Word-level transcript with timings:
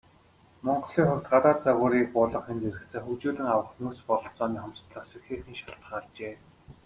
Монголын 0.65 1.07
хувьд, 1.09 1.27
гадаад 1.31 1.59
загварыг 1.65 2.07
буулгахын 2.13 2.57
зэрэгцээ 2.61 3.01
хөгжүүлэн 3.03 3.47
авах 3.53 3.69
нөөц 3.79 3.99
бололцооны 4.09 4.59
хомсдолоос 4.61 5.11
ихээхэн 5.17 5.55
шалтгаалжээ. 5.59 6.33